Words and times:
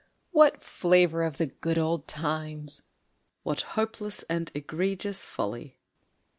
_)What 0.31 0.63
flavour 0.63 1.21
of 1.21 1.37
the 1.37 1.45
good 1.45 1.77
old 1.77 2.07
times! 2.07 2.81
(_What 3.45 3.61
hopeless 3.77 4.23
and 4.27 4.51
egregious 4.55 5.23
folly! 5.25 5.77